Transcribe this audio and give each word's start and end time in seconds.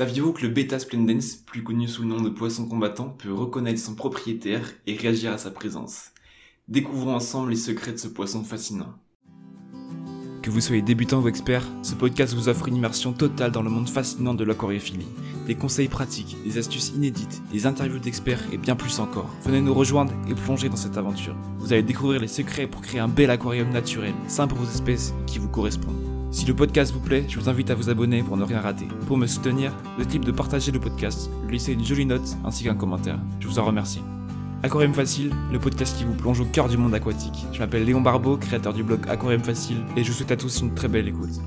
Saviez-vous 0.00 0.32
que 0.32 0.46
le 0.46 0.48
bêta 0.48 0.78
splendens, 0.78 1.42
plus 1.44 1.62
connu 1.62 1.86
sous 1.86 2.00
le 2.00 2.08
nom 2.08 2.22
de 2.22 2.30
poisson 2.30 2.66
combattant, 2.66 3.10
peut 3.10 3.34
reconnaître 3.34 3.78
son 3.78 3.94
propriétaire 3.94 4.66
et 4.86 4.96
réagir 4.96 5.30
à 5.30 5.36
sa 5.36 5.50
présence? 5.50 6.12
Découvrons 6.68 7.14
ensemble 7.14 7.50
les 7.50 7.56
secrets 7.56 7.92
de 7.92 7.98
ce 7.98 8.08
poisson 8.08 8.42
fascinant. 8.42 8.94
Que 10.40 10.48
vous 10.48 10.62
soyez 10.62 10.80
débutant 10.80 11.20
ou 11.20 11.28
expert, 11.28 11.62
ce 11.82 11.94
podcast 11.94 12.32
vous 12.32 12.48
offre 12.48 12.66
une 12.68 12.76
immersion 12.76 13.12
totale 13.12 13.52
dans 13.52 13.60
le 13.60 13.68
monde 13.68 13.90
fascinant 13.90 14.32
de 14.32 14.42
l'aquariophilie. 14.42 15.06
Des 15.46 15.54
conseils 15.54 15.88
pratiques, 15.88 16.38
des 16.46 16.56
astuces 16.56 16.94
inédites, 16.96 17.42
des 17.52 17.66
interviews 17.66 17.98
d'experts 17.98 18.44
et 18.54 18.56
bien 18.56 18.76
plus 18.76 19.00
encore. 19.00 19.28
Venez 19.44 19.60
nous 19.60 19.74
rejoindre 19.74 20.14
et 20.30 20.34
plonger 20.34 20.70
dans 20.70 20.76
cette 20.76 20.96
aventure. 20.96 21.36
Vous 21.58 21.74
allez 21.74 21.82
découvrir 21.82 22.22
les 22.22 22.26
secrets 22.26 22.66
pour 22.66 22.80
créer 22.80 23.00
un 23.00 23.08
bel 23.08 23.28
aquarium 23.28 23.68
naturel, 23.68 24.14
sain 24.28 24.48
pour 24.48 24.56
vos 24.56 24.70
espèces 24.70 25.12
qui 25.26 25.38
vous 25.38 25.50
correspondent. 25.50 26.09
Si 26.32 26.46
le 26.46 26.54
podcast 26.54 26.92
vous 26.92 27.00
plaît, 27.00 27.24
je 27.28 27.40
vous 27.40 27.48
invite 27.48 27.70
à 27.70 27.74
vous 27.74 27.90
abonner 27.90 28.22
pour 28.22 28.36
ne 28.36 28.44
rien 28.44 28.60
rater. 28.60 28.86
Pour 29.08 29.16
me 29.16 29.26
soutenir, 29.26 29.76
le 29.98 30.06
type 30.06 30.24
de 30.24 30.30
partager 30.30 30.70
le 30.70 30.78
podcast, 30.78 31.28
lui 31.46 31.54
laisser 31.54 31.72
une 31.72 31.84
jolie 31.84 32.06
note 32.06 32.36
ainsi 32.44 32.62
qu'un 32.62 32.76
commentaire. 32.76 33.18
Je 33.40 33.48
vous 33.48 33.58
en 33.58 33.64
remercie. 33.64 34.00
Aquarium 34.62 34.94
Facile, 34.94 35.32
le 35.50 35.58
podcast 35.58 35.98
qui 35.98 36.04
vous 36.04 36.14
plonge 36.14 36.38
au 36.40 36.44
cœur 36.44 36.68
du 36.68 36.76
monde 36.76 36.94
aquatique. 36.94 37.46
Je 37.52 37.58
m'appelle 37.58 37.84
Léon 37.84 38.00
Barbeau, 38.00 38.36
créateur 38.36 38.72
du 38.72 38.84
blog 38.84 39.00
Aquarium 39.08 39.42
Facile, 39.42 39.78
et 39.96 40.04
je 40.04 40.12
vous 40.12 40.18
souhaite 40.18 40.30
à 40.30 40.36
tous 40.36 40.60
une 40.60 40.72
très 40.72 40.86
belle 40.86 41.08
écoute. 41.08 41.40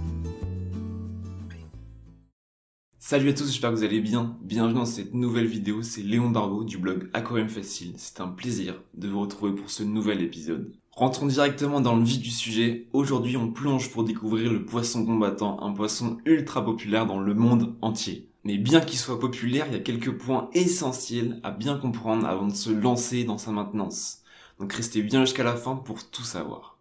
Salut 2.99 3.29
à 3.29 3.33
tous, 3.33 3.45
j'espère 3.45 3.71
que 3.71 3.77
vous 3.77 3.83
allez 3.85 4.01
bien. 4.01 4.37
Bienvenue 4.41 4.73
dans 4.73 4.85
cette 4.85 5.13
nouvelle 5.13 5.47
vidéo, 5.47 5.81
c'est 5.81 6.01
Léon 6.01 6.29
Barbeau 6.29 6.65
du 6.65 6.77
blog 6.77 7.09
Aquarium 7.13 7.47
Facile. 7.47 7.93
C'est 7.95 8.19
un 8.19 8.27
plaisir 8.27 8.75
de 8.95 9.07
vous 9.07 9.21
retrouver 9.21 9.53
pour 9.53 9.69
ce 9.69 9.83
nouvel 9.83 10.21
épisode. 10.21 10.73
Rentrons 10.95 11.25
directement 11.25 11.81
dans 11.81 11.95
le 11.95 12.03
vif 12.03 12.21
du 12.21 12.29
sujet. 12.29 12.87
Aujourd'hui, 12.93 13.35
on 13.35 13.51
plonge 13.51 13.89
pour 13.89 14.03
découvrir 14.03 14.53
le 14.53 14.63
poisson 14.63 15.03
combattant, 15.03 15.59
un 15.63 15.73
poisson 15.73 16.19
ultra 16.23 16.63
populaire 16.63 17.07
dans 17.07 17.19
le 17.19 17.33
monde 17.33 17.75
entier. 17.81 18.29
Mais 18.43 18.59
bien 18.59 18.79
qu'il 18.79 18.99
soit 18.99 19.19
populaire, 19.19 19.65
il 19.67 19.73
y 19.73 19.77
a 19.77 19.79
quelques 19.79 20.15
points 20.15 20.51
essentiels 20.53 21.39
à 21.41 21.49
bien 21.49 21.79
comprendre 21.79 22.27
avant 22.27 22.45
de 22.45 22.53
se 22.53 22.69
lancer 22.69 23.23
dans 23.23 23.39
sa 23.39 23.49
maintenance. 23.49 24.19
Donc 24.59 24.71
restez 24.71 25.01
bien 25.01 25.21
jusqu'à 25.25 25.43
la 25.43 25.55
fin 25.55 25.75
pour 25.75 26.11
tout 26.11 26.23
savoir. 26.23 26.77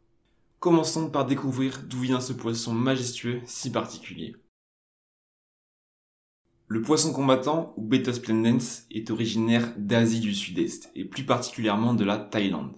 Commençons 0.60 1.08
par 1.08 1.24
découvrir 1.24 1.82
d'où 1.88 2.00
vient 2.00 2.20
ce 2.20 2.34
poisson 2.34 2.74
majestueux 2.74 3.40
si 3.46 3.72
particulier. 3.72 4.36
Le 6.68 6.82
poisson 6.82 7.14
combattant, 7.14 7.72
ou 7.78 7.82
Beta 7.82 8.12
splendens, 8.12 8.84
est 8.90 9.10
originaire 9.10 9.72
d'Asie 9.78 10.20
du 10.20 10.34
Sud-Est, 10.34 10.90
et 10.94 11.06
plus 11.06 11.24
particulièrement 11.24 11.94
de 11.94 12.04
la 12.04 12.18
Thaïlande 12.18 12.72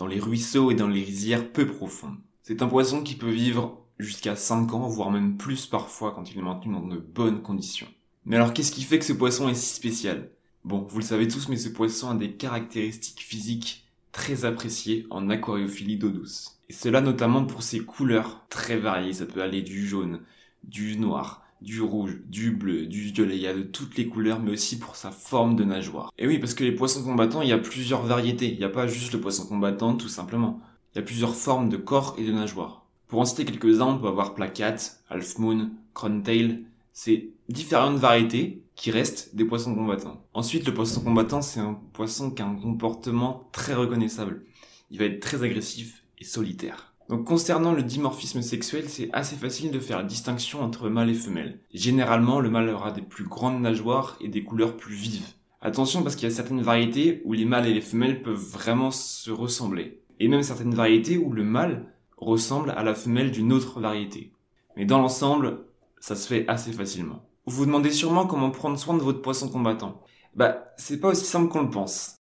dans 0.00 0.06
les 0.06 0.18
ruisseaux 0.18 0.70
et 0.70 0.74
dans 0.74 0.88
les 0.88 1.04
rizières 1.04 1.52
peu 1.52 1.66
profondes. 1.66 2.16
C'est 2.42 2.62
un 2.62 2.68
poisson 2.68 3.02
qui 3.02 3.16
peut 3.16 3.30
vivre 3.30 3.84
jusqu'à 3.98 4.34
5 4.34 4.72
ans, 4.72 4.88
voire 4.88 5.10
même 5.10 5.36
plus 5.36 5.66
parfois 5.66 6.12
quand 6.12 6.32
il 6.32 6.38
est 6.38 6.42
maintenu 6.42 6.72
dans 6.72 6.86
de 6.86 6.96
bonnes 6.96 7.42
conditions. 7.42 7.86
Mais 8.24 8.36
alors 8.36 8.54
qu'est-ce 8.54 8.72
qui 8.72 8.82
fait 8.82 8.98
que 8.98 9.04
ce 9.04 9.12
poisson 9.12 9.50
est 9.50 9.54
si 9.54 9.74
spécial? 9.74 10.30
Bon, 10.64 10.86
vous 10.88 11.00
le 11.00 11.04
savez 11.04 11.28
tous, 11.28 11.50
mais 11.50 11.58
ce 11.58 11.68
poisson 11.68 12.08
a 12.08 12.14
des 12.14 12.32
caractéristiques 12.32 13.20
physiques 13.20 13.90
très 14.10 14.46
appréciées 14.46 15.06
en 15.10 15.28
aquariophilie 15.28 15.98
d'eau 15.98 16.08
douce. 16.08 16.58
Et 16.70 16.72
cela 16.72 17.02
notamment 17.02 17.44
pour 17.44 17.62
ses 17.62 17.80
couleurs 17.80 18.46
très 18.48 18.78
variées, 18.78 19.12
ça 19.12 19.26
peut 19.26 19.42
aller 19.42 19.60
du 19.60 19.86
jaune, 19.86 20.22
du 20.64 20.96
noir, 20.96 21.42
du 21.62 21.82
rouge, 21.82 22.18
du 22.26 22.52
bleu, 22.52 22.86
du 22.86 23.02
violet, 23.02 23.36
il 23.36 23.42
y 23.42 23.46
a 23.46 23.54
de 23.54 23.62
toutes 23.62 23.96
les 23.96 24.08
couleurs, 24.08 24.40
mais 24.40 24.52
aussi 24.52 24.78
pour 24.78 24.96
sa 24.96 25.10
forme 25.10 25.56
de 25.56 25.64
nageoire. 25.64 26.12
Et 26.18 26.26
oui, 26.26 26.38
parce 26.38 26.54
que 26.54 26.64
les 26.64 26.72
poissons 26.72 27.02
combattants, 27.02 27.42
il 27.42 27.48
y 27.48 27.52
a 27.52 27.58
plusieurs 27.58 28.02
variétés, 28.02 28.50
il 28.50 28.58
n'y 28.58 28.64
a 28.64 28.70
pas 28.70 28.86
juste 28.86 29.12
le 29.12 29.20
poisson 29.20 29.46
combattant, 29.46 29.94
tout 29.94 30.08
simplement. 30.08 30.60
Il 30.94 30.98
y 30.98 31.00
a 31.00 31.04
plusieurs 31.04 31.34
formes 31.34 31.68
de 31.68 31.76
corps 31.76 32.16
et 32.18 32.24
de 32.24 32.32
nageoires. 32.32 32.86
Pour 33.06 33.20
en 33.20 33.24
citer 33.24 33.44
quelques-uns, 33.44 33.86
on 33.86 33.98
peut 33.98 34.08
avoir 34.08 34.34
placate, 34.34 35.00
half 35.08 35.38
moon, 35.38 35.70
crown 35.94 36.22
tail, 36.22 36.64
c'est 36.92 37.30
différentes 37.48 37.96
variétés 37.96 38.62
qui 38.74 38.90
restent 38.90 39.34
des 39.34 39.44
poissons 39.44 39.74
combattants. 39.74 40.24
Ensuite, 40.32 40.66
le 40.66 40.74
poisson 40.74 41.02
combattant, 41.02 41.42
c'est 41.42 41.60
un 41.60 41.78
poisson 41.92 42.30
qui 42.30 42.42
a 42.42 42.46
un 42.46 42.54
comportement 42.54 43.48
très 43.52 43.74
reconnaissable. 43.74 44.44
Il 44.90 44.98
va 44.98 45.04
être 45.04 45.20
très 45.20 45.42
agressif 45.42 46.04
et 46.18 46.24
solitaire. 46.24 46.89
Donc 47.10 47.24
concernant 47.24 47.72
le 47.72 47.82
dimorphisme 47.82 48.40
sexuel, 48.40 48.88
c'est 48.88 49.10
assez 49.12 49.34
facile 49.34 49.72
de 49.72 49.80
faire 49.80 49.98
la 49.98 50.04
distinction 50.04 50.62
entre 50.62 50.88
mâle 50.88 51.10
et 51.10 51.14
femelle. 51.14 51.58
Généralement, 51.74 52.38
le 52.38 52.50
mâle 52.50 52.68
aura 52.68 52.92
des 52.92 53.02
plus 53.02 53.24
grandes 53.24 53.60
nageoires 53.60 54.16
et 54.20 54.28
des 54.28 54.44
couleurs 54.44 54.76
plus 54.76 54.94
vives. 54.94 55.26
Attention 55.60 56.04
parce 56.04 56.14
qu'il 56.14 56.28
y 56.28 56.32
a 56.32 56.34
certaines 56.34 56.62
variétés 56.62 57.20
où 57.24 57.32
les 57.32 57.46
mâles 57.46 57.66
et 57.66 57.74
les 57.74 57.80
femelles 57.80 58.22
peuvent 58.22 58.36
vraiment 58.36 58.92
se 58.92 59.32
ressembler. 59.32 60.04
Et 60.20 60.28
même 60.28 60.44
certaines 60.44 60.72
variétés 60.72 61.18
où 61.18 61.32
le 61.32 61.42
mâle 61.42 61.92
ressemble 62.16 62.70
à 62.70 62.84
la 62.84 62.94
femelle 62.94 63.32
d'une 63.32 63.52
autre 63.52 63.80
variété. 63.80 64.32
Mais 64.76 64.84
dans 64.84 65.00
l'ensemble, 65.00 65.64
ça 65.98 66.14
se 66.14 66.28
fait 66.28 66.46
assez 66.46 66.70
facilement. 66.70 67.28
Vous 67.44 67.56
vous 67.56 67.66
demandez 67.66 67.90
sûrement 67.90 68.28
comment 68.28 68.52
prendre 68.52 68.78
soin 68.78 68.96
de 68.96 69.02
votre 69.02 69.20
poisson 69.20 69.48
combattant. 69.48 70.00
Bah, 70.36 70.72
c'est 70.76 71.00
pas 71.00 71.08
aussi 71.08 71.24
simple 71.24 71.48
qu'on 71.48 71.62
le 71.62 71.70
pense. 71.70 72.19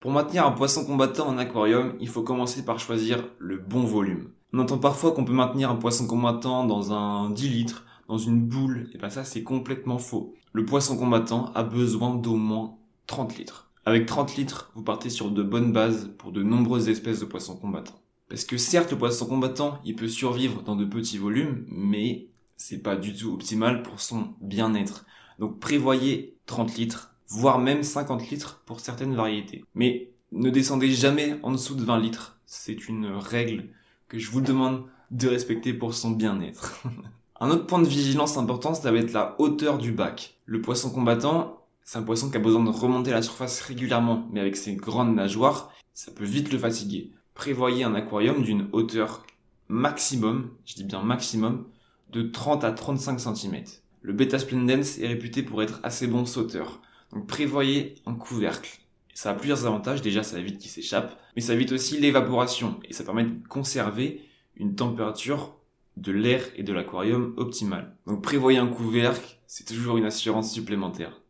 Pour 0.00 0.12
maintenir 0.12 0.46
un 0.46 0.52
poisson 0.52 0.84
combattant 0.84 1.26
en 1.26 1.38
aquarium, 1.38 1.96
il 1.98 2.08
faut 2.08 2.22
commencer 2.22 2.64
par 2.64 2.78
choisir 2.78 3.24
le 3.40 3.58
bon 3.58 3.82
volume. 3.82 4.30
On 4.52 4.60
entend 4.60 4.78
parfois 4.78 5.10
qu'on 5.10 5.24
peut 5.24 5.32
maintenir 5.32 5.70
un 5.72 5.74
poisson 5.74 6.06
combattant 6.06 6.64
dans 6.64 6.92
un 6.92 7.30
10 7.30 7.48
litres, 7.48 7.84
dans 8.06 8.16
une 8.16 8.40
boule, 8.40 8.90
et 8.94 8.98
ben 8.98 9.10
ça 9.10 9.24
c'est 9.24 9.42
complètement 9.42 9.98
faux. 9.98 10.34
Le 10.52 10.64
poisson 10.64 10.96
combattant 10.96 11.52
a 11.56 11.64
besoin 11.64 12.14
d'au 12.14 12.36
moins 12.36 12.76
30 13.08 13.38
litres. 13.38 13.72
Avec 13.86 14.06
30 14.06 14.36
litres, 14.36 14.70
vous 14.76 14.84
partez 14.84 15.10
sur 15.10 15.32
de 15.32 15.42
bonnes 15.42 15.72
bases 15.72 16.12
pour 16.16 16.30
de 16.30 16.44
nombreuses 16.44 16.88
espèces 16.88 17.18
de 17.18 17.24
poissons 17.24 17.56
combattants. 17.56 18.00
Parce 18.28 18.44
que 18.44 18.56
certes, 18.56 18.92
le 18.92 18.98
poisson 18.98 19.26
combattant, 19.26 19.80
il 19.84 19.96
peut 19.96 20.06
survivre 20.06 20.62
dans 20.62 20.76
de 20.76 20.84
petits 20.84 21.18
volumes, 21.18 21.64
mais 21.66 22.28
c'est 22.56 22.84
pas 22.84 22.94
du 22.94 23.16
tout 23.16 23.32
optimal 23.32 23.82
pour 23.82 24.00
son 24.00 24.34
bien-être. 24.40 25.06
Donc 25.40 25.58
prévoyez 25.58 26.36
30 26.46 26.76
litres 26.76 27.16
voire 27.28 27.58
même 27.58 27.82
50 27.82 28.30
litres 28.30 28.62
pour 28.66 28.80
certaines 28.80 29.14
variétés. 29.14 29.64
Mais 29.74 30.10
ne 30.32 30.50
descendez 30.50 30.90
jamais 30.90 31.36
en 31.42 31.52
dessous 31.52 31.74
de 31.74 31.84
20 31.84 31.98
litres. 32.00 32.38
C'est 32.46 32.88
une 32.88 33.06
règle 33.06 33.68
que 34.08 34.18
je 34.18 34.30
vous 34.30 34.40
demande 34.40 34.84
de 35.10 35.28
respecter 35.28 35.72
pour 35.72 35.94
son 35.94 36.10
bien-être. 36.10 36.82
un 37.40 37.50
autre 37.50 37.66
point 37.66 37.80
de 37.80 37.88
vigilance 37.88 38.36
important, 38.36 38.74
ça 38.74 38.90
va 38.90 38.98
être 38.98 39.12
la 39.12 39.36
hauteur 39.38 39.78
du 39.78 39.92
bac. 39.92 40.38
Le 40.46 40.60
poisson 40.60 40.90
combattant, 40.90 41.62
c'est 41.84 41.98
un 41.98 42.02
poisson 42.02 42.30
qui 42.30 42.36
a 42.36 42.40
besoin 42.40 42.64
de 42.64 42.70
remonter 42.70 43.10
la 43.10 43.22
surface 43.22 43.60
régulièrement, 43.62 44.28
mais 44.30 44.40
avec 44.40 44.56
ses 44.56 44.74
grandes 44.74 45.14
nageoires, 45.14 45.72
ça 45.94 46.12
peut 46.12 46.24
vite 46.24 46.52
le 46.52 46.58
fatiguer. 46.58 47.12
Prévoyez 47.34 47.84
un 47.84 47.94
aquarium 47.94 48.42
d'une 48.42 48.68
hauteur 48.72 49.24
maximum, 49.68 50.50
je 50.64 50.74
dis 50.74 50.84
bien 50.84 51.02
maximum, 51.02 51.66
de 52.10 52.22
30 52.22 52.64
à 52.64 52.72
35 52.72 53.20
cm. 53.20 53.62
Le 54.02 54.12
Beta 54.12 54.38
Splendens 54.38 54.98
est 55.00 55.06
réputé 55.06 55.42
pour 55.42 55.62
être 55.62 55.80
assez 55.82 56.06
bon 56.06 56.24
sauteur. 56.24 56.80
Donc 57.12 57.26
prévoyez 57.26 57.94
un 58.06 58.14
couvercle. 58.14 58.80
Ça 59.14 59.30
a 59.30 59.34
plusieurs 59.34 59.66
avantages. 59.66 60.02
Déjà, 60.02 60.22
ça 60.22 60.38
évite 60.38 60.58
qu'il 60.58 60.70
s'échappe, 60.70 61.18
mais 61.34 61.42
ça 61.42 61.54
évite 61.54 61.72
aussi 61.72 61.98
l'évaporation 61.98 62.78
et 62.84 62.92
ça 62.92 63.04
permet 63.04 63.24
de 63.24 63.48
conserver 63.48 64.22
une 64.56 64.74
température 64.74 65.56
de 65.96 66.12
l'air 66.12 66.44
et 66.56 66.62
de 66.62 66.72
l'aquarium 66.72 67.34
optimale. 67.36 67.96
Donc 68.06 68.22
prévoyez 68.22 68.58
un 68.58 68.68
couvercle, 68.68 69.38
c'est 69.46 69.66
toujours 69.66 69.96
une 69.96 70.04
assurance 70.04 70.52
supplémentaire. 70.52 71.20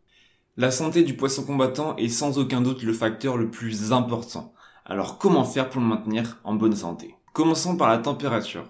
La 0.56 0.70
santé 0.70 1.02
du 1.02 1.14
poisson 1.14 1.44
combattant 1.44 1.96
est 1.96 2.08
sans 2.08 2.38
aucun 2.38 2.60
doute 2.60 2.82
le 2.82 2.92
facteur 2.92 3.36
le 3.36 3.50
plus 3.50 3.92
important. 3.92 4.52
Alors 4.84 5.18
comment 5.18 5.44
faire 5.44 5.70
pour 5.70 5.80
le 5.80 5.86
maintenir 5.86 6.38
en 6.44 6.54
bonne 6.54 6.76
santé? 6.76 7.14
Commençons 7.32 7.76
par 7.76 7.88
la 7.88 7.98
température. 7.98 8.68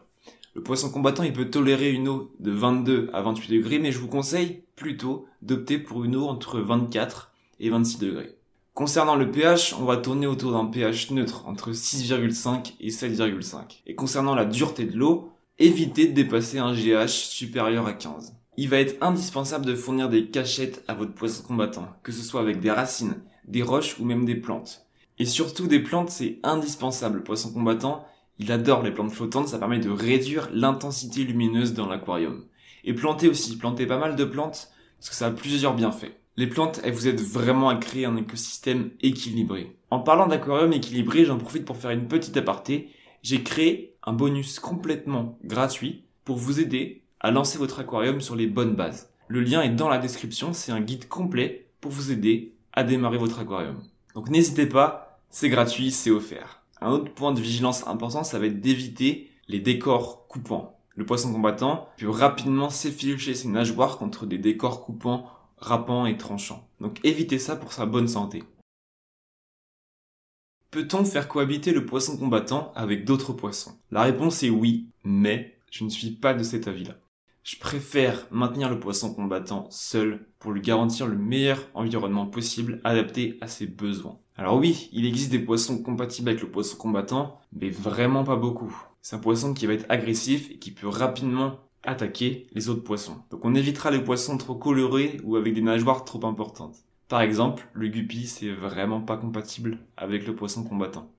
Le 0.59 0.65
poisson 0.65 0.91
combattant, 0.91 1.23
il 1.23 1.33
peut 1.33 1.51
tolérer 1.51 1.93
une 1.93 2.09
eau 2.09 2.33
de 2.41 2.51
22 2.51 3.11
à 3.13 3.23
28 3.23 3.59
degrés, 3.59 3.79
mais 3.79 3.93
je 3.93 4.01
vous 4.01 4.09
conseille 4.09 4.65
plutôt 4.75 5.27
d'opter 5.41 5.79
pour 5.79 6.03
une 6.03 6.17
eau 6.17 6.27
entre 6.27 6.59
24 6.59 7.31
et 7.61 7.71
26 7.71 7.99
degrés. 8.01 8.35
Concernant 8.75 9.15
le 9.15 9.31
pH, 9.31 9.77
on 9.79 9.85
va 9.85 9.99
tourner 9.99 10.27
autour 10.27 10.51
d'un 10.51 10.65
pH 10.65 11.13
neutre 11.13 11.47
entre 11.47 11.71
6,5 11.71 12.73
et 12.81 12.89
7,5. 12.89 13.83
Et 13.87 13.95
concernant 13.95 14.35
la 14.35 14.47
dureté 14.47 14.85
de 14.85 14.99
l'eau, 14.99 15.31
évitez 15.61 16.09
de 16.09 16.13
dépasser 16.13 16.59
un 16.59 16.75
GH 16.75 17.07
supérieur 17.07 17.87
à 17.87 17.93
15. 17.93 18.35
Il 18.57 18.69
va 18.69 18.81
être 18.81 19.01
indispensable 19.01 19.65
de 19.65 19.77
fournir 19.77 20.09
des 20.09 20.27
cachettes 20.27 20.83
à 20.89 20.95
votre 20.95 21.15
poisson 21.15 21.45
combattant, 21.47 21.87
que 22.03 22.11
ce 22.11 22.25
soit 22.25 22.41
avec 22.41 22.59
des 22.59 22.73
racines, 22.73 23.23
des 23.47 23.63
roches 23.63 24.01
ou 24.01 24.05
même 24.05 24.25
des 24.25 24.35
plantes. 24.35 24.89
Et 25.21 25.25
surtout 25.25 25.69
des 25.69 25.81
plantes, 25.81 26.11
c'est 26.11 26.41
indispensable. 26.43 27.19
Le 27.19 27.23
poisson 27.23 27.53
combattant, 27.53 28.05
il 28.39 28.53
adore 28.53 28.83
les 28.83 28.93
plantes 28.93 29.13
flottantes, 29.13 29.49
ça 29.49 29.59
permet 29.59 29.79
de 29.79 29.91
réduire 29.91 30.49
l'intensité 30.53 31.25
lumineuse 31.25 31.75
dans 31.75 31.89
l'aquarium. 31.89 32.45
Et 32.85 32.95
planter 32.95 33.29
aussi, 33.29 33.59
planter 33.59 33.87
pas 33.87 33.99
mal 33.99 34.17
de 34.17 34.25
plantes, 34.25 34.71
parce 34.99 35.11
que 35.11 35.17
ça 35.17 35.27
a 35.27 35.31
plusieurs 35.31 35.75
bienfaits. 35.75 36.15
Les 36.37 36.47
plantes, 36.47 36.81
elles 36.85 36.95
vous 36.95 37.09
aident 37.09 37.21
vraiment 37.21 37.69
à 37.69 37.77
créer 37.77 38.05
un 38.05 38.17
écosystème 38.17 38.91
équilibré. 39.01 39.77
En 39.91 39.99
parlant 39.99 40.29
d'aquarium 40.29 40.73
équilibré, 40.73 41.25
j'en 41.25 41.39
profite 41.39 41.65
pour 41.65 41.77
faire 41.77 41.91
une 41.91 42.07
petite 42.07 42.37
aparté. 42.37 42.91
J'ai 43.23 43.43
créé 43.43 43.97
un 44.05 44.13
bonus 44.13 44.61
complètement 44.61 45.37
gratuit 45.43 46.05
pour 46.25 46.37
vous 46.37 46.61
aider 46.61 47.03
à 47.19 47.33
lancer 47.33 47.59
votre 47.59 47.81
aquarium 47.81 48.21
sur 48.21 48.37
les 48.37 48.47
bonnes 48.47 48.77
bases. 48.77 49.11
Le 49.27 49.41
lien 49.41 49.63
est 49.63 49.71
dans 49.71 49.89
la 49.89 49.99
description, 49.99 50.53
c'est 50.53 50.73
un 50.73 50.81
guide 50.81 51.09
complet 51.09 51.67
pour 51.81 51.91
vous 51.91 52.13
aider 52.13 52.55
à 52.73 52.85
démarrer 52.85 53.19
votre 53.19 53.41
aquarium. 53.41 53.83
Donc 54.15 54.31
n'hésitez 54.31 54.67
pas, 54.67 55.21
c'est 55.31 55.49
gratuit, 55.49 55.91
c'est 55.91 56.11
offert. 56.11 56.63
Un 56.81 56.91
autre 56.91 57.13
point 57.13 57.33
de 57.33 57.41
vigilance 57.41 57.87
important, 57.87 58.25
ça 58.25 58.39
va 58.39 58.47
être 58.47 58.61
d'éviter 58.61 59.31
les 59.49 59.61
décors 59.61 60.27
coupants. 60.29 60.79
Le 60.95 61.07
poisson 61.07 61.33
combattant 61.33 61.89
peut 61.97 62.09
rapidement 62.09 62.71
s'effilocher 62.71 63.35
ses 63.35 63.49
nageoires 63.49 63.99
contre 63.99 64.27
des 64.27 64.39
décors 64.39 64.85
coupants, 64.85 65.31
râpants 65.59 66.07
et 66.07 66.17
tranchants. 66.17 66.69
Donc 66.81 66.99
évitez 67.05 67.39
ça 67.39 67.57
pour 67.57 67.73
sa 67.73 67.87
bonne 67.87 68.09
santé. 68.09 68.43
Peut-on 70.71 71.05
faire 71.05 71.29
cohabiter 71.29 71.73
le 71.73 71.87
poisson 71.87 72.17
combattant 72.17 72.73
avec 72.75 73.05
d'autres 73.05 73.33
poissons? 73.33 73.79
La 73.91 74.03
réponse 74.03 74.43
est 74.43 74.51
oui, 74.51 74.91
mais 75.03 75.59
je 75.71 75.85
ne 75.85 75.89
suis 75.89 76.11
pas 76.11 76.35
de 76.35 76.43
cet 76.43 76.69
avis-là. 76.69 76.97
Je 77.49 77.57
préfère 77.57 78.27
maintenir 78.31 78.69
le 78.69 78.79
poisson 78.79 79.15
combattant 79.15 79.69
seul 79.71 80.27
pour 80.39 80.53
lui 80.53 80.61
garantir 80.61 81.07
le 81.07 81.17
meilleur 81.17 81.59
environnement 81.73 82.27
possible 82.27 82.79
adapté 82.85 83.39
à 83.41 83.47
ses 83.47 83.67
besoins. 83.67 84.19
Alors 84.37 84.59
oui, 84.59 84.91
il 84.93 85.07
existe 85.07 85.31
des 85.31 85.39
poissons 85.39 85.83
compatibles 85.83 86.29
avec 86.29 86.43
le 86.43 86.51
poisson 86.51 86.77
combattant, 86.77 87.41
mais 87.55 87.71
vraiment 87.71 88.23
pas 88.23 88.37
beaucoup. 88.37 88.79
C'est 89.01 89.17
un 89.17 89.21
poisson 89.21 89.55
qui 89.55 89.65
va 89.65 89.73
être 89.73 89.87
agressif 89.89 90.51
et 90.51 90.59
qui 90.59 90.73
peut 90.73 90.89
rapidement 90.89 91.61
attaquer 91.85 92.49
les 92.53 92.69
autres 92.69 92.85
poissons. 92.85 93.17
Donc 93.31 93.47
on 93.47 93.55
évitera 93.55 93.91
les 93.91 94.05
poissons 94.05 94.37
trop 94.37 94.55
colorés 94.55 95.19
ou 95.25 95.37
avec 95.37 95.55
des 95.55 95.63
nageoires 95.63 96.05
trop 96.05 96.27
importantes. 96.27 96.77
Par 97.09 97.23
exemple, 97.23 97.67
le 97.73 97.89
guppy 97.89 98.27
c'est 98.27 98.53
vraiment 98.53 99.01
pas 99.01 99.17
compatible 99.17 99.79
avec 99.97 100.27
le 100.27 100.37
poisson 100.37 100.65
combattant. 100.65 101.11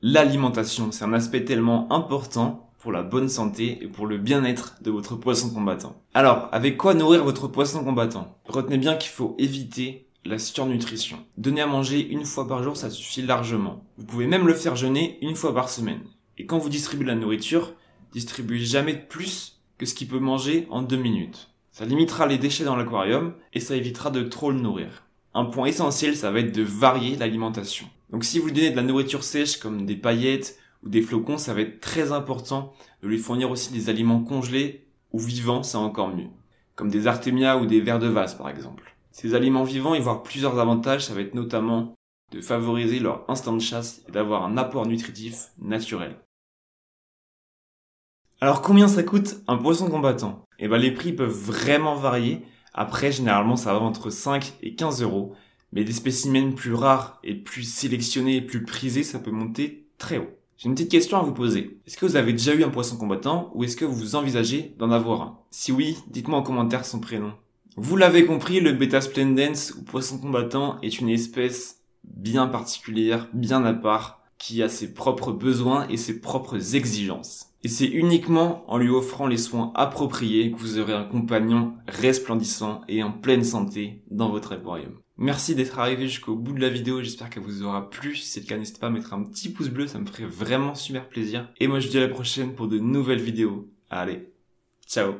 L'alimentation, 0.00 0.92
c'est 0.92 1.04
un 1.04 1.12
aspect 1.12 1.44
tellement 1.44 1.92
important 1.92 2.71
pour 2.82 2.90
la 2.90 3.04
bonne 3.04 3.28
santé 3.28 3.78
et 3.80 3.86
pour 3.86 4.08
le 4.08 4.18
bien-être 4.18 4.74
de 4.82 4.90
votre 4.90 5.14
poisson 5.14 5.50
combattant. 5.50 6.02
Alors, 6.14 6.48
avec 6.50 6.76
quoi 6.76 6.94
nourrir 6.94 7.22
votre 7.22 7.46
poisson 7.46 7.84
combattant? 7.84 8.36
Retenez 8.44 8.76
bien 8.76 8.96
qu'il 8.96 9.12
faut 9.12 9.36
éviter 9.38 10.08
la 10.24 10.40
surnutrition. 10.40 11.18
Donner 11.38 11.60
à 11.60 11.68
manger 11.68 12.04
une 12.04 12.24
fois 12.24 12.48
par 12.48 12.64
jour, 12.64 12.76
ça 12.76 12.90
suffit 12.90 13.22
largement. 13.22 13.84
Vous 13.98 14.04
pouvez 14.04 14.26
même 14.26 14.48
le 14.48 14.54
faire 14.54 14.74
jeûner 14.74 15.18
une 15.22 15.36
fois 15.36 15.54
par 15.54 15.68
semaine. 15.68 16.00
Et 16.38 16.44
quand 16.44 16.58
vous 16.58 16.68
distribuez 16.68 17.06
la 17.06 17.14
nourriture, 17.14 17.72
distribuez 18.12 18.58
jamais 18.58 18.94
plus 18.94 19.60
que 19.78 19.86
ce 19.86 19.94
qu'il 19.94 20.08
peut 20.08 20.18
manger 20.18 20.66
en 20.68 20.82
deux 20.82 20.96
minutes. 20.96 21.50
Ça 21.70 21.84
limitera 21.84 22.26
les 22.26 22.38
déchets 22.38 22.64
dans 22.64 22.76
l'aquarium 22.76 23.34
et 23.52 23.60
ça 23.60 23.76
évitera 23.76 24.10
de 24.10 24.24
trop 24.24 24.50
le 24.50 24.58
nourrir. 24.58 25.04
Un 25.34 25.44
point 25.44 25.66
essentiel, 25.66 26.16
ça 26.16 26.32
va 26.32 26.40
être 26.40 26.54
de 26.54 26.62
varier 26.62 27.14
l'alimentation. 27.14 27.86
Donc 28.10 28.24
si 28.24 28.40
vous 28.40 28.50
donnez 28.50 28.70
de 28.70 28.76
la 28.76 28.82
nourriture 28.82 29.22
sèche 29.22 29.58
comme 29.58 29.86
des 29.86 29.96
paillettes 29.96 30.58
ou 30.82 30.88
des 30.88 31.02
flocons, 31.02 31.38
ça 31.38 31.54
va 31.54 31.60
être 31.60 31.80
très 31.80 32.12
important 32.12 32.72
de 33.02 33.08
lui 33.08 33.18
fournir 33.18 33.50
aussi 33.50 33.72
des 33.72 33.88
aliments 33.88 34.22
congelés 34.22 34.86
ou 35.12 35.18
vivants, 35.18 35.62
c'est 35.62 35.76
encore 35.76 36.14
mieux. 36.14 36.28
Comme 36.74 36.90
des 36.90 37.06
artémias 37.06 37.58
ou 37.58 37.66
des 37.66 37.80
vers 37.80 37.98
de 37.98 38.08
vase 38.08 38.36
par 38.36 38.48
exemple. 38.48 38.96
Ces 39.10 39.34
aliments 39.34 39.64
vivants, 39.64 39.94
ils 39.94 40.00
avoir 40.00 40.22
plusieurs 40.22 40.58
avantages, 40.58 41.06
ça 41.06 41.14
va 41.14 41.20
être 41.20 41.34
notamment 41.34 41.94
de 42.32 42.40
favoriser 42.40 42.98
leur 42.98 43.30
instant 43.30 43.52
de 43.52 43.60
chasse 43.60 44.02
et 44.08 44.12
d'avoir 44.12 44.44
un 44.44 44.56
apport 44.56 44.86
nutritif 44.86 45.48
naturel. 45.58 46.16
Alors 48.40 48.62
combien 48.62 48.88
ça 48.88 49.02
coûte 49.02 49.36
un 49.46 49.56
poisson 49.56 49.88
combattant? 49.88 50.44
Eh 50.58 50.66
ben 50.66 50.78
les 50.78 50.90
prix 50.90 51.12
peuvent 51.12 51.30
vraiment 51.30 51.94
varier. 51.94 52.42
Après, 52.74 53.12
généralement, 53.12 53.56
ça 53.56 53.72
va 53.72 53.80
entre 53.80 54.10
5 54.10 54.54
et 54.62 54.74
15 54.74 55.02
euros. 55.02 55.34
Mais 55.72 55.84
des 55.84 55.92
spécimens 55.92 56.52
plus 56.52 56.74
rares 56.74 57.20
et 57.22 57.34
plus 57.34 57.62
sélectionnés 57.62 58.36
et 58.36 58.42
plus 58.42 58.64
prisés, 58.64 59.04
ça 59.04 59.18
peut 59.18 59.30
monter 59.30 59.88
très 59.98 60.18
haut. 60.18 60.30
J'ai 60.62 60.68
une 60.68 60.76
petite 60.76 60.92
question 60.92 61.18
à 61.18 61.22
vous 61.22 61.32
poser. 61.32 61.80
Est-ce 61.88 61.96
que 61.96 62.06
vous 62.06 62.14
avez 62.14 62.30
déjà 62.30 62.54
eu 62.54 62.62
un 62.62 62.68
poisson 62.68 62.96
combattant 62.96 63.50
ou 63.52 63.64
est-ce 63.64 63.74
que 63.74 63.84
vous 63.84 64.14
envisagez 64.14 64.76
d'en 64.78 64.92
avoir 64.92 65.22
un? 65.22 65.38
Si 65.50 65.72
oui, 65.72 65.98
dites-moi 66.06 66.38
en 66.38 66.44
commentaire 66.44 66.84
son 66.84 67.00
prénom. 67.00 67.32
Vous 67.76 67.96
l'avez 67.96 68.24
compris, 68.26 68.60
le 68.60 68.70
Beta 68.70 69.00
Splendens 69.00 69.72
ou 69.76 69.82
poisson 69.82 70.18
combattant 70.18 70.80
est 70.82 71.00
une 71.00 71.08
espèce 71.08 71.80
bien 72.04 72.46
particulière, 72.46 73.28
bien 73.32 73.64
à 73.64 73.72
part, 73.74 74.20
qui 74.38 74.62
a 74.62 74.68
ses 74.68 74.94
propres 74.94 75.32
besoins 75.32 75.88
et 75.88 75.96
ses 75.96 76.20
propres 76.20 76.76
exigences. 76.76 77.48
Et 77.64 77.68
c'est 77.68 77.88
uniquement 77.88 78.62
en 78.68 78.78
lui 78.78 78.90
offrant 78.90 79.26
les 79.26 79.38
soins 79.38 79.72
appropriés 79.74 80.52
que 80.52 80.58
vous 80.58 80.78
aurez 80.78 80.94
un 80.94 81.02
compagnon 81.02 81.72
resplendissant 81.88 82.82
et 82.86 83.02
en 83.02 83.10
pleine 83.10 83.42
santé 83.42 84.04
dans 84.12 84.30
votre 84.30 84.52
aquarium. 84.52 84.92
Merci 85.22 85.54
d'être 85.54 85.78
arrivé 85.78 86.08
jusqu'au 86.08 86.34
bout 86.34 86.52
de 86.52 86.60
la 86.60 86.68
vidéo, 86.68 87.00
j'espère 87.00 87.30
qu'elle 87.30 87.44
vous 87.44 87.62
aura 87.62 87.88
plu. 87.90 88.16
Si 88.16 88.26
c'est 88.26 88.40
le 88.40 88.46
cas, 88.46 88.58
n'hésitez 88.58 88.80
pas 88.80 88.88
à 88.88 88.90
mettre 88.90 89.14
un 89.14 89.22
petit 89.22 89.50
pouce 89.50 89.68
bleu, 89.68 89.86
ça 89.86 90.00
me 90.00 90.04
ferait 90.04 90.24
vraiment 90.24 90.74
super 90.74 91.08
plaisir. 91.08 91.48
Et 91.60 91.68
moi 91.68 91.78
je 91.78 91.86
vous 91.86 91.92
dis 91.92 91.98
à 91.98 92.00
la 92.00 92.08
prochaine 92.08 92.56
pour 92.56 92.66
de 92.66 92.80
nouvelles 92.80 93.22
vidéos. 93.22 93.70
Allez, 93.88 94.32
ciao 94.84 95.14